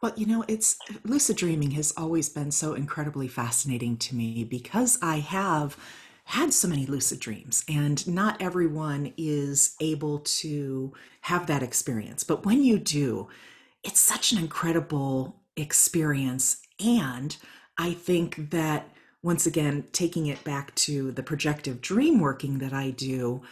[0.03, 4.99] Well, you know, it's lucid dreaming has always been so incredibly fascinating to me because
[5.03, 5.77] I have
[6.25, 12.25] had so many lucid dreams and not everyone is able to have that experience.
[12.25, 13.29] But when you do,
[13.83, 16.59] it's such an incredible experience.
[16.85, 17.37] And
[17.79, 18.89] I think that
[19.23, 23.43] once again, taking it back to the projective dream working that I do,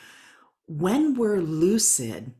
[0.66, 2.32] when we're lucid,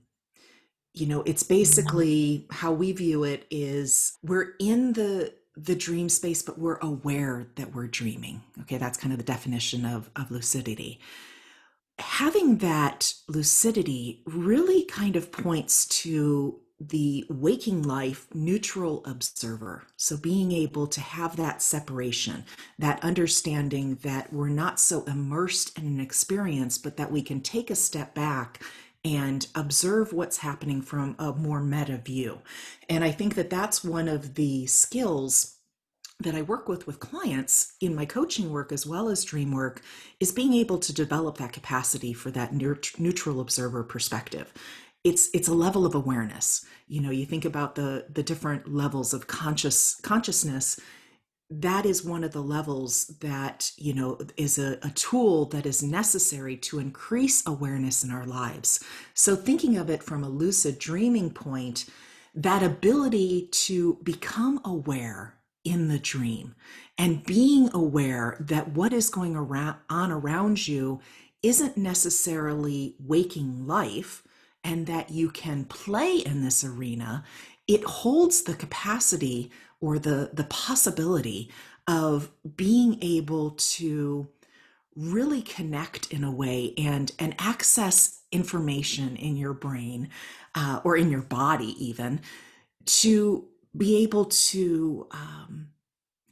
[0.93, 6.43] you know, it's basically how we view it is we're in the the dream space,
[6.43, 8.43] but we're aware that we're dreaming.
[8.63, 11.01] Okay, that's kind of the definition of, of lucidity.
[11.99, 19.85] Having that lucidity really kind of points to the waking life neutral observer.
[19.97, 22.45] So, being able to have that separation,
[22.79, 27.71] that understanding that we're not so immersed in an experience, but that we can take
[27.71, 28.63] a step back
[29.05, 32.41] and observe what's happening from a more meta view.
[32.89, 35.59] And I think that that's one of the skills
[36.21, 39.83] that I work with with clients in my coaching work as well as dream work
[40.21, 44.53] is being able to develop that capacity for that neutral observer perspective
[45.05, 46.65] it's it's a level of awareness.
[46.89, 50.81] You know you think about the the different levels of conscious consciousness.
[51.51, 55.83] That is one of the levels that you know is a, a tool that is
[55.83, 58.83] necessary to increase awareness in our lives.
[59.13, 61.85] So thinking of it from a lucid dreaming point
[62.35, 66.55] that ability to become aware in the dream
[66.99, 71.01] and being aware that what is going around on around you
[71.43, 74.23] isn't necessarily waking life
[74.65, 77.23] and that you can play in this arena,
[77.69, 79.51] it holds the capacity
[79.81, 81.51] or the, the possibility
[81.87, 84.29] of being able to
[84.97, 90.09] really connect in a way and and access information in your brain
[90.55, 92.21] uh, or in your body even
[92.87, 93.45] to
[93.77, 95.69] be able to um,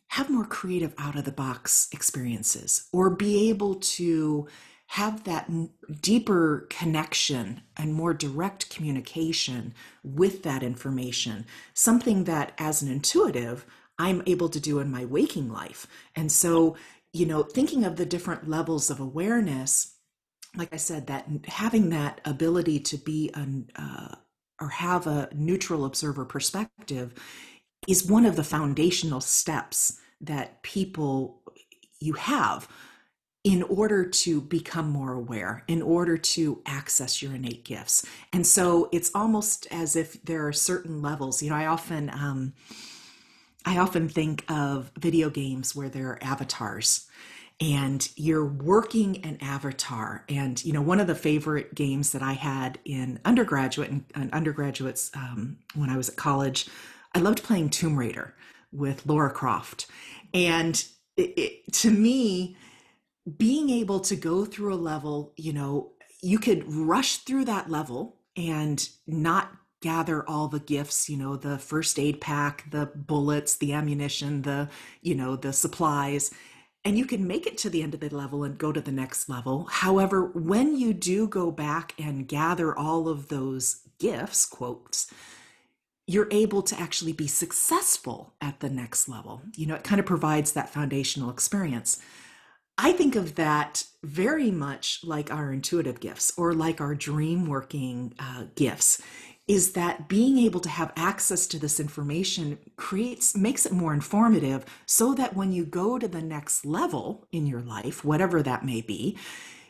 [0.08, 4.46] have more creative out of the box experiences or be able to
[4.92, 5.50] have that
[6.02, 9.72] deeper connection and more direct communication
[10.04, 13.64] with that information, something that as an intuitive,
[13.98, 15.86] I'm able to do in my waking life.
[16.14, 16.76] And so,
[17.14, 19.94] you know, thinking of the different levels of awareness,
[20.54, 24.16] like I said, that having that ability to be an, uh,
[24.60, 27.14] or have a neutral observer perspective
[27.88, 31.40] is one of the foundational steps that people
[31.98, 32.68] you have
[33.44, 38.06] in order to become more aware, in order to access your innate gifts.
[38.32, 41.42] And so it's almost as if there are certain levels.
[41.42, 42.52] You know, I often um,
[43.64, 47.08] I often think of video games where there are avatars
[47.60, 50.24] and you're working an avatar.
[50.28, 55.12] And, you know, one of the favorite games that I had in undergraduate and, undergraduates
[55.14, 56.68] um, when I was at college,
[57.14, 58.34] I loved playing Tomb Raider
[58.72, 59.86] with Lara Croft.
[60.34, 60.84] And
[61.16, 62.56] it, it, to me,
[63.36, 68.16] being able to go through a level, you know, you could rush through that level
[68.36, 73.72] and not gather all the gifts, you know, the first aid pack, the bullets, the
[73.72, 74.68] ammunition, the,
[75.00, 76.30] you know, the supplies.
[76.84, 78.92] and you can make it to the end of the level and go to the
[78.92, 79.66] next level.
[79.70, 85.12] However, when you do go back and gather all of those gifts, quotes,
[86.08, 89.42] you're able to actually be successful at the next level.
[89.56, 92.02] You know, it kind of provides that foundational experience.
[92.78, 98.14] I think of that very much like our intuitive gifts or like our dream working
[98.18, 99.00] uh, gifts
[99.48, 104.64] is that being able to have access to this information creates makes it more informative
[104.86, 108.80] so that when you go to the next level in your life whatever that may
[108.80, 109.18] be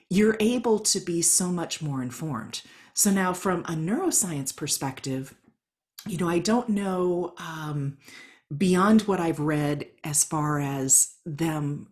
[0.09, 2.61] you're able to be so much more informed.
[2.93, 5.35] So now from a neuroscience perspective
[6.07, 7.97] you know i don't know um,
[8.57, 11.89] beyond what i've read as far as them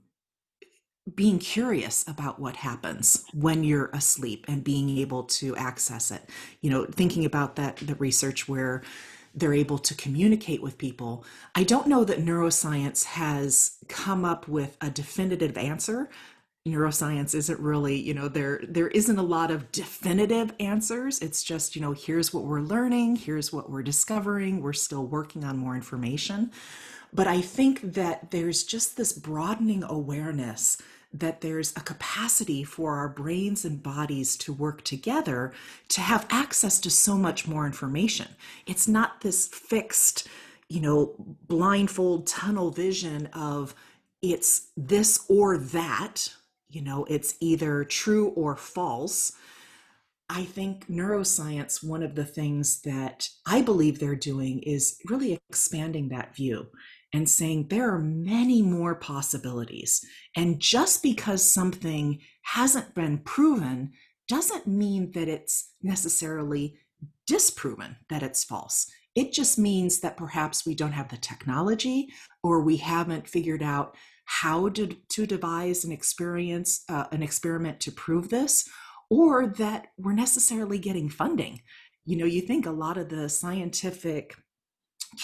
[1.15, 6.29] being curious about what happens when you're asleep and being able to access it.
[6.61, 8.83] You know thinking about that the research where
[9.35, 11.25] they're able to communicate with people.
[11.55, 16.11] I don't know that neuroscience has come up with a definitive answer.
[16.67, 21.19] Neuroscience isn't really you know there there isn't a lot of definitive answers.
[21.21, 25.45] It's just you know here's what we're learning here's what we're discovering we're still working
[25.45, 26.51] on more information
[27.13, 30.77] but i think that there's just this broadening awareness
[31.13, 35.53] that there's a capacity for our brains and bodies to work together
[35.89, 38.29] to have access to so much more information.
[38.67, 40.29] It's not this fixed,
[40.69, 41.15] you know,
[41.49, 43.75] blindfold tunnel vision of
[44.23, 46.33] it's this or that,
[46.69, 49.33] you know, it's either true or false.
[50.29, 56.11] I think neuroscience, one of the things that I believe they're doing is really expanding
[56.11, 56.69] that view
[57.13, 60.05] and saying there are many more possibilities.
[60.37, 63.93] And just because something hasn't been proven
[64.29, 66.79] doesn't mean that it's necessarily
[67.27, 68.91] disproven that it's false.
[69.17, 72.09] It just means that perhaps we don't have the technology
[72.43, 77.91] or we haven't figured out how to, to devise an experience, uh, an experiment to
[77.91, 78.69] prove this,
[79.11, 81.61] or that we're necessarily getting funding.
[82.07, 84.37] You know, you think a lot of the scientific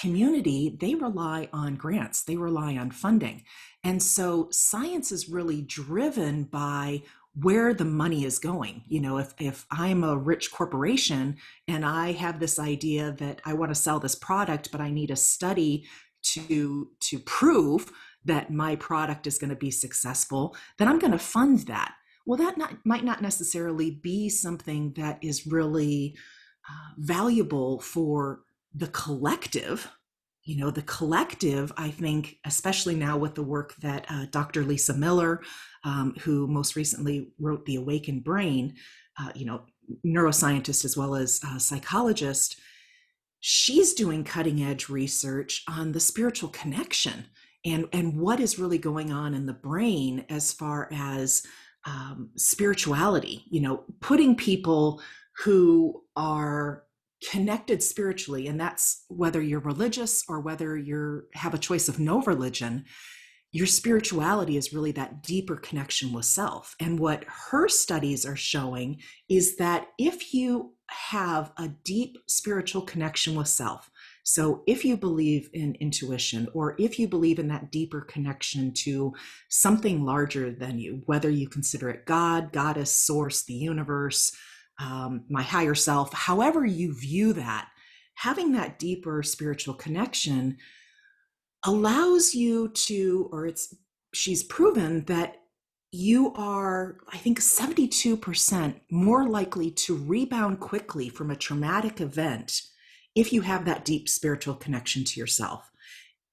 [0.01, 3.45] community, they rely on grants, they rely on funding.
[3.85, 7.03] And so science is really driven by
[7.35, 8.83] where the money is going.
[8.89, 11.37] You know, if, if I'm a rich corporation
[11.69, 15.11] and I have this idea that I want to sell this product, but I need
[15.11, 15.87] a study
[16.35, 17.93] to to prove
[18.25, 21.95] that my product is going to be successful, then I'm going to fund that.
[22.27, 26.17] Well, that not, might not necessarily be something that is really
[26.69, 28.41] uh, valuable for
[28.77, 29.91] the collective
[30.45, 34.95] you know the collective i think especially now with the work that uh, dr lisa
[34.95, 35.43] miller
[35.85, 38.75] um, who most recently wrote the awakened brain
[39.21, 39.63] uh, you know
[40.05, 42.61] neuroscientist as well as psychologist
[43.41, 47.25] she's doing cutting edge research on the spiritual connection
[47.65, 51.45] and and what is really going on in the brain as far as
[51.87, 55.01] um, spirituality you know putting people
[55.45, 56.86] who are
[57.31, 62.21] connected spiritually and that's whether you're religious or whether you have a choice of no
[62.23, 62.85] religion
[63.53, 66.75] your spirituality is really that deeper connection with self.
[66.79, 69.01] And what her studies are showing
[69.31, 73.91] is that if you have a deep spiritual connection with self
[74.23, 79.13] so if you believe in intuition or if you believe in that deeper connection to
[79.49, 84.31] something larger than you whether you consider it god goddess source the universe
[84.79, 87.69] um, my higher self, however you view that,
[88.15, 90.57] having that deeper spiritual connection
[91.65, 93.75] allows you to, or it's,
[94.13, 95.37] she's proven that
[95.93, 102.63] you are, I think, 72% more likely to rebound quickly from a traumatic event
[103.15, 105.71] if you have that deep spiritual connection to yourself.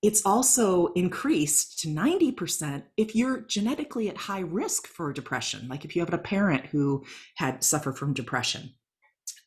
[0.03, 5.95] It's also increased to 90% if you're genetically at high risk for depression, like if
[5.95, 7.05] you have a parent who
[7.37, 8.73] had suffered from depression.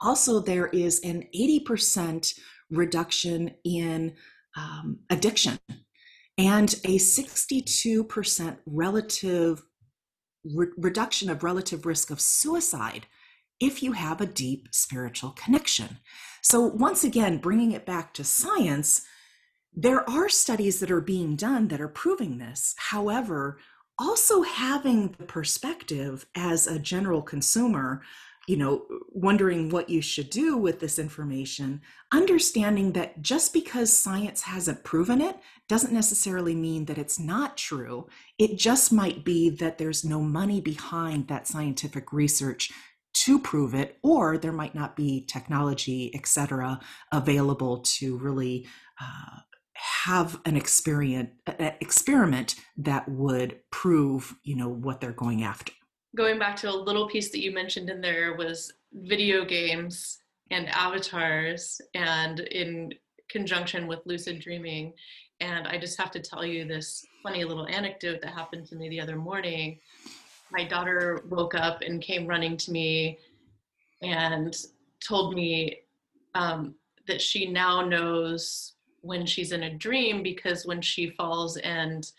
[0.01, 2.41] Also, there is an 80%
[2.71, 4.15] reduction in
[4.57, 5.59] um, addiction
[6.39, 9.63] and a 62% relative
[10.55, 13.07] re- reduction of relative risk of suicide
[13.61, 15.99] if you have a deep spiritual connection.
[16.43, 19.03] So, once again, bringing it back to science,
[19.77, 22.75] there are studies that are being done that are proving this.
[22.79, 23.59] However,
[23.99, 28.03] also having the perspective as a general consumer,
[28.49, 34.43] you know, wondering what you should do with this information, understanding that just because science
[34.43, 35.37] hasn't proven it
[35.69, 38.07] doesn't necessarily mean that it's not true.
[38.39, 42.71] It just might be that there's no money behind that scientific research
[43.25, 46.79] to prove it, or there might not be technology, et cetera,
[47.13, 48.69] available to really
[49.01, 49.41] uh,
[49.77, 51.31] have an experiment
[51.81, 55.73] experiment that would prove you know what they're going after.
[56.15, 60.19] Going back to a little piece that you mentioned in there was video games
[60.51, 62.93] and avatars and in
[63.29, 64.93] conjunction with lucid dreaming.
[65.41, 68.89] And i just have to tell you this funny little anecdote that happened to me
[68.89, 69.81] the other morning.
[70.53, 73.19] My daughter woke up and came running to me
[74.01, 74.57] and
[75.07, 75.81] told me
[76.35, 76.77] um,
[77.09, 78.76] that she now knows
[79.07, 82.11] when she's in a dream because when she falls and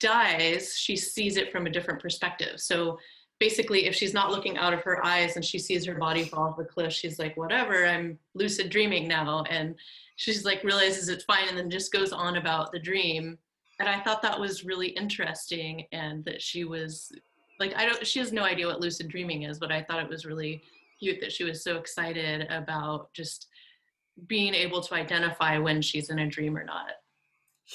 [0.00, 2.60] dies, she sees it from a different perspective.
[2.60, 2.98] So
[3.38, 6.48] basically, if she's not looking out of her eyes and she sees her body fall
[6.48, 9.44] off the cliff, she's like, whatever, I'm lucid dreaming now.
[9.50, 9.74] And
[10.16, 13.38] she's like, realizes it's fine and then just goes on about the dream.
[13.80, 17.12] And I thought that was really interesting and that she was
[17.60, 20.08] like, I don't, she has no idea what lucid dreaming is, but I thought it
[20.08, 20.62] was really
[20.98, 23.47] cute that she was so excited about just
[24.26, 26.90] being able to identify when she's in a dream or not.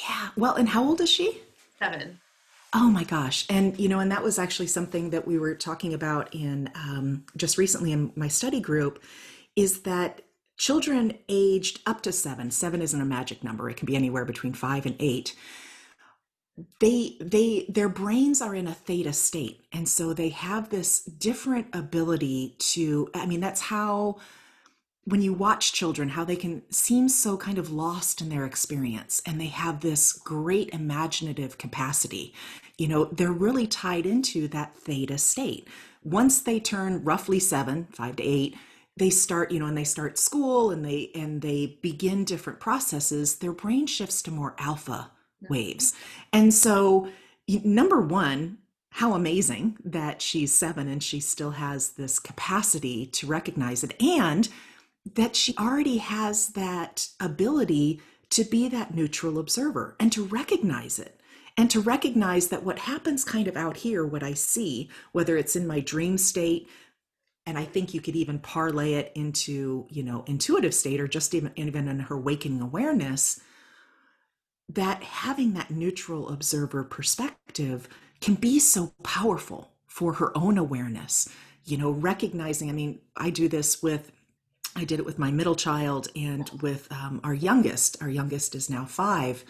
[0.02, 0.30] Yeah.
[0.36, 1.42] Well, and how old is she?
[1.80, 2.20] Seven.
[2.74, 3.46] Oh my gosh.
[3.50, 7.26] And, you know, and that was actually something that we were talking about in um,
[7.38, 9.04] just recently in my study group
[9.56, 10.22] is that
[10.58, 14.54] children aged up to seven, seven isn't a magic number, it can be anywhere between
[14.54, 15.36] five and eight.
[16.80, 19.66] They, they, their brains are in a theta state.
[19.72, 24.18] And so they have this different ability to, I mean, that's how
[25.06, 29.22] when you watch children, how they can seem so kind of lost in their experience
[29.26, 32.34] and they have this great imaginative capacity.
[32.78, 35.68] You know, they're really tied into that theta state.
[36.04, 38.56] Once they turn roughly seven, five to eight,
[38.96, 43.38] they start, you know, and they start school and they and they begin different processes,
[43.38, 45.12] their brain shifts to more alpha
[45.44, 45.54] mm-hmm.
[45.54, 45.94] waves.
[46.32, 47.10] And so
[47.48, 48.60] number one,
[48.92, 54.02] how amazing that she's seven and she still has this capacity to recognize it.
[54.02, 54.48] And
[55.16, 61.20] that she already has that ability to be that neutral observer and to recognize it
[61.58, 65.56] and to recognize that what happens kind of out here, what I see, whether it's
[65.56, 66.68] in my dream state,
[67.46, 71.36] and I think you could even parlay it into, you know, intuitive state or just
[71.36, 73.42] even, even in her waking awareness,
[74.70, 77.90] that having that neutral observer perspective
[78.22, 81.28] can be so powerful for her own awareness.
[81.66, 84.12] You know, recognizing, I mean, I do this with
[84.76, 88.02] I did it with my middle child and with um, our youngest.
[88.02, 89.44] Our youngest is now five.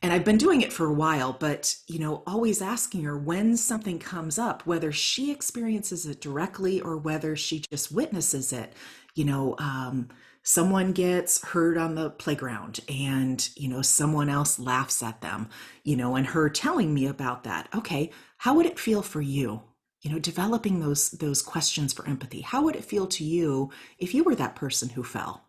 [0.00, 3.56] And I've been doing it for a while, but you know, always asking her when
[3.56, 8.74] something comes up, whether she experiences it directly or whether she just witnesses it.
[9.14, 10.08] You know, um,
[10.48, 15.46] someone gets hurt on the playground and you know someone else laughs at them
[15.84, 19.60] you know and her telling me about that okay how would it feel for you
[20.02, 22.40] you know developing those those questions for empathy.
[22.40, 25.44] How would it feel to you if you were that person who fell?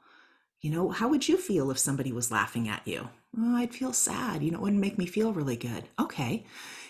[0.62, 3.10] You know how would you feel if somebody was laughing at you?
[3.38, 4.44] Oh, i'd feel sad.
[4.44, 5.86] You know it wouldn't make me feel really good.
[6.00, 6.46] Okay.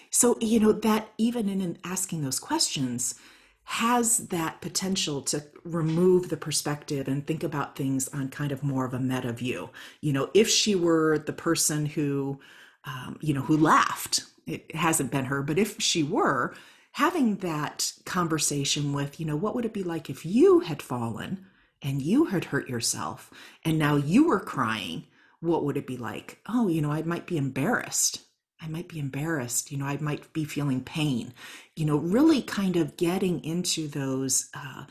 [0.09, 3.15] So you know that even in asking those questions
[3.63, 8.83] has that potential to remove the perspective and think about things on kind of more
[8.85, 9.69] of a meta view.
[10.01, 12.39] You know if she were the person who
[12.85, 16.55] um, you know who laughed it hasn't been her but if she were
[16.99, 21.45] having that conversation with, you know, what would it be like if you had fallen
[21.81, 23.31] and you had hurt yourself
[23.63, 25.05] and now you were crying?
[25.39, 26.39] What would it be like?
[26.49, 28.23] Oh, you know, I might be embarrassed.
[28.61, 29.71] I might be embarrassed.
[29.71, 31.33] You know, I might be feeling pain.
[31.73, 34.49] You know, really kind of getting into those.
[34.53, 34.83] Uh,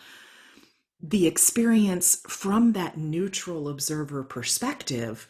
[1.01, 5.29] the experience from that neutral observer perspective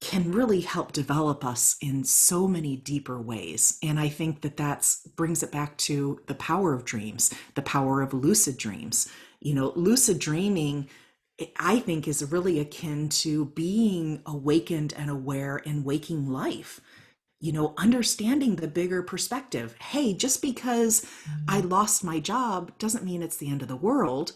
[0.00, 3.78] can really help develop us in so many deeper ways.
[3.82, 8.00] And i think that that brings it back to the power of dreams the power
[8.00, 9.08] of lucid dreams.
[9.40, 10.88] You know lucid dreaming
[11.58, 16.80] i think is really akin to being awakened and aware in waking life.
[17.38, 19.74] You know understanding the bigger perspective.
[19.80, 21.44] Hey just because mm-hmm.
[21.48, 24.32] i lost my job doesn't mean it's the end of the world.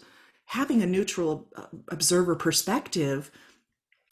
[0.49, 3.31] Having a neutral uh, observer perspective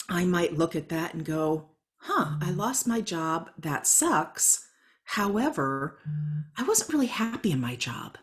[0.09, 2.57] I might look at that and go, huh, I mm.
[2.57, 3.49] lost my job.
[3.57, 4.67] That sucks.
[5.05, 6.43] However, mm.
[6.57, 8.17] I wasn't really happy in my job.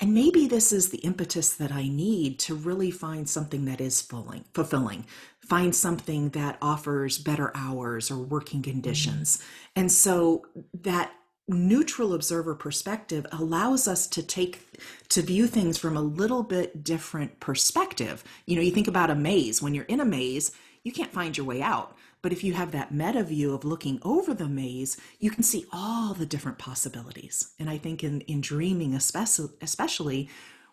[0.00, 4.02] And maybe this is the impetus that I need to really find something that is
[4.02, 5.06] fulfilling, fulfilling,
[5.46, 9.36] find something that offers better hours or working conditions.
[9.36, 9.46] Mm-hmm.
[9.76, 11.12] And so that
[11.46, 14.66] neutral observer perspective allows us to take
[15.10, 18.24] to view things from a little bit different perspective.
[18.46, 19.62] You know, you think about a maze.
[19.62, 20.50] When you're in a maze,
[20.84, 21.96] you can't find your way out.
[22.22, 25.66] But if you have that meta view of looking over the maze, you can see
[25.72, 27.52] all the different possibilities.
[27.58, 30.28] And I think in, in dreaming, especially,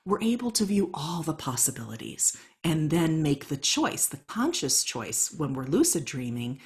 [0.05, 5.31] we're able to view all the possibilities and then make the choice, the conscious choice
[5.31, 6.59] when we're lucid dreaming,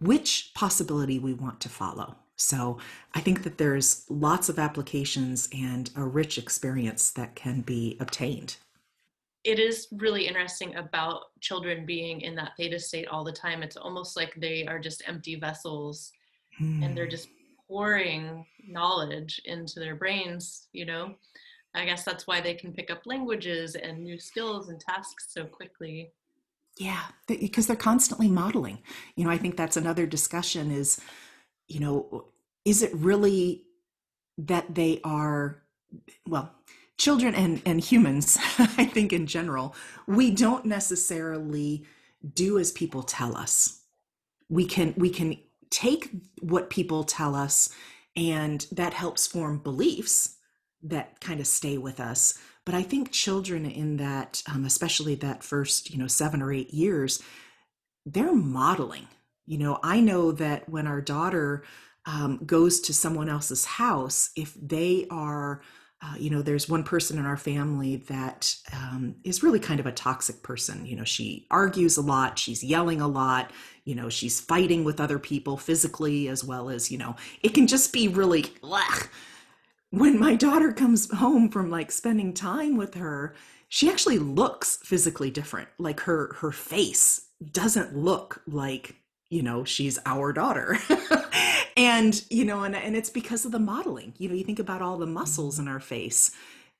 [0.00, 2.16] which possibility we want to follow.
[2.36, 2.78] So
[3.14, 8.56] I think that there's lots of applications and a rich experience that can be obtained.
[9.44, 13.62] It is really interesting about children being in that theta state all the time.
[13.62, 16.12] It's almost like they are just empty vessels
[16.58, 16.82] hmm.
[16.82, 17.10] and they're hmm.
[17.10, 17.28] just
[17.68, 21.14] pouring knowledge into their brains, you know.
[21.74, 25.44] I guess that's why they can pick up languages and new skills and tasks so
[25.44, 26.12] quickly.
[26.78, 28.78] Yeah, because they're constantly modeling.
[29.16, 31.00] You know, I think that's another discussion is,
[31.66, 32.26] you know,
[32.64, 33.64] is it really
[34.38, 35.62] that they are,
[36.26, 36.54] well,
[36.98, 39.74] children and, and humans, I think in general,
[40.06, 41.86] we don't necessarily
[42.34, 43.80] do as people tell us.
[44.48, 45.38] We can we can
[45.70, 47.70] take what people tell us
[48.16, 50.36] and that helps form beliefs
[50.82, 55.42] that kind of stay with us but i think children in that um, especially that
[55.42, 57.22] first you know seven or eight years
[58.06, 59.06] they're modeling
[59.44, 61.62] you know i know that when our daughter
[62.06, 65.60] um, goes to someone else's house if they are
[66.00, 69.86] uh, you know there's one person in our family that um, is really kind of
[69.86, 73.50] a toxic person you know she argues a lot she's yelling a lot
[73.84, 77.66] you know she's fighting with other people physically as well as you know it can
[77.66, 79.08] just be really ugh.
[79.90, 83.34] when my daughter comes home from like spending time with her
[83.68, 88.96] she actually looks physically different like her her face doesn't look like
[89.30, 90.76] you know she's our daughter
[91.78, 94.12] and you know and, and it's because of the modeling.
[94.18, 96.32] You know you think about all the muscles in our face.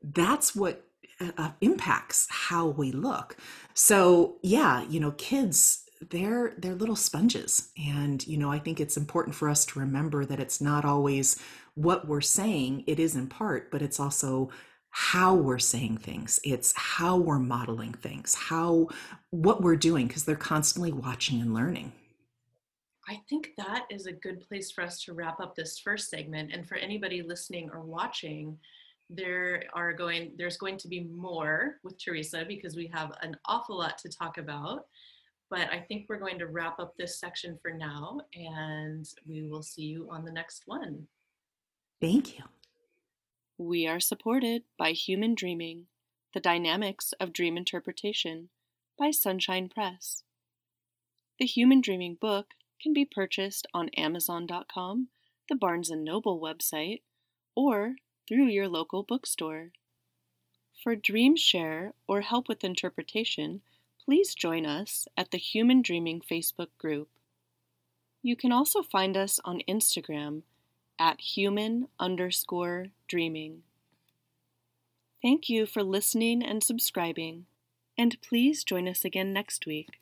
[0.03, 0.84] That's what
[1.20, 3.36] uh, uh impacts how we look.
[3.74, 7.70] So yeah you know kids they're they're little sponges.
[7.78, 11.38] And you know i think it's important for us to remember that it's not always
[11.74, 14.51] what we're saying it is in part but it's also
[14.90, 16.40] how we're saying things.
[16.42, 18.88] It's how we're modeling things how
[19.30, 21.92] what we're doing because they're constantly watching and learning
[23.09, 26.52] i think that is a good place for us to wrap up this first segment
[26.52, 28.56] and for anybody listening or watching
[29.11, 33.78] there are going there's going to be more with teresa because we have an awful
[33.78, 34.86] lot to talk about
[35.50, 39.62] but I think we're going to wrap up this section for now, and we will
[39.62, 41.06] see you on the next one.
[42.00, 42.44] Thank you.
[43.56, 45.86] We are supported by Human Dreaming
[46.34, 48.50] The Dynamics of Dream Interpretation
[48.98, 50.22] by Sunshine Press.
[51.38, 52.48] The Human Dreaming book
[52.83, 55.09] can be purchased on Amazon.com,
[55.49, 57.03] the Barnes & Noble website,
[57.55, 59.70] or through your local bookstore.
[60.83, 63.62] For Dream Share or help with interpretation,
[64.05, 67.09] please join us at the Human Dreaming Facebook group.
[68.22, 70.43] You can also find us on Instagram
[70.99, 73.62] at human underscore dreaming.
[75.22, 77.47] Thank you for listening and subscribing,
[77.97, 79.99] and please join us again next week.